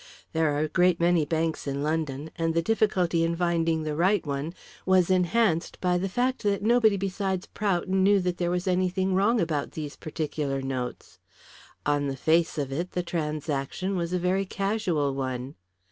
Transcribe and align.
There 0.33 0.55
are 0.55 0.61
a 0.61 0.67
great 0.67 0.99
many 0.99 1.25
banks 1.25 1.67
in 1.67 1.83
London, 1.83 2.31
and 2.35 2.55
the 2.55 2.61
difficulty 2.63 3.23
in 3.23 3.35
finding 3.35 3.83
the 3.83 3.95
right 3.95 4.25
one 4.25 4.55
was 4.83 5.11
enhanced 5.11 5.79
by 5.79 5.99
the 5.99 6.09
fact 6.09 6.41
that 6.41 6.63
nobody 6.63 6.97
besides 6.97 7.45
Prout 7.45 7.87
knew 7.87 8.19
that 8.21 8.37
there 8.39 8.49
was 8.49 8.67
anything 8.67 9.13
wrong 9.13 9.39
about 9.39 9.73
these 9.73 9.95
particular 9.95 10.59
notes. 10.59 11.19
On 11.85 12.07
the 12.07 12.17
face 12.17 12.57
of 12.57 12.71
it, 12.71 12.93
the 12.93 13.03
transaction 13.03 13.95
was 13.95 14.11
a 14.11 14.17
very 14.17 14.43
casual 14.47 15.13
one. 15.13 15.53